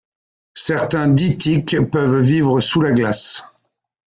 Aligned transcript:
Certains 0.55 1.09
dytiques 1.09 1.79
peuvent 1.91 2.21
vivre 2.21 2.59
sous 2.59 2.81
la 2.81 2.91
glace. 2.91 3.43